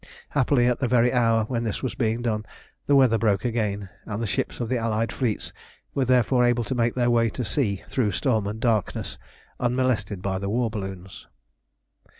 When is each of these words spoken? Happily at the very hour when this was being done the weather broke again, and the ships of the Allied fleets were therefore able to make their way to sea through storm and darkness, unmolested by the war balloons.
Happily 0.29 0.65
at 0.65 0.79
the 0.79 0.87
very 0.87 1.13
hour 1.13 1.43
when 1.45 1.63
this 1.63 1.83
was 1.83 1.93
being 1.93 2.23
done 2.23 2.43
the 2.87 2.95
weather 2.95 3.19
broke 3.19 3.45
again, 3.45 3.87
and 4.07 4.19
the 4.19 4.25
ships 4.25 4.59
of 4.59 4.67
the 4.67 4.79
Allied 4.79 5.11
fleets 5.11 5.53
were 5.93 6.05
therefore 6.05 6.43
able 6.43 6.63
to 6.63 6.73
make 6.73 6.95
their 6.95 7.11
way 7.11 7.29
to 7.29 7.43
sea 7.45 7.83
through 7.87 8.13
storm 8.13 8.47
and 8.47 8.59
darkness, 8.59 9.19
unmolested 9.59 10.23
by 10.23 10.39
the 10.39 10.49
war 10.49 10.71
balloons. 10.71 11.27